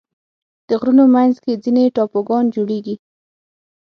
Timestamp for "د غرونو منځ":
0.67-1.35